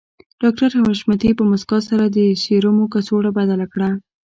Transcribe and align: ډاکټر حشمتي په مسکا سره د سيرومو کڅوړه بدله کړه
ډاکټر 0.41 0.69
حشمتي 0.85 1.31
په 1.35 1.43
مسکا 1.51 1.79
سره 1.89 2.05
د 2.07 2.17
سيرومو 2.43 2.83
کڅوړه 2.93 3.31
بدله 3.37 3.65
کړه 3.73 3.89